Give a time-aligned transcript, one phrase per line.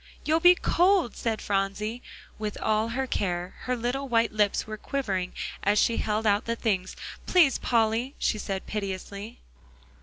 [0.25, 2.01] "You'll be cold," said Phronsie.
[2.39, 5.31] With all her care, her little white lips were quivering
[5.61, 6.95] as she held out the things.
[7.27, 9.41] "Please, Polly," she said piteously.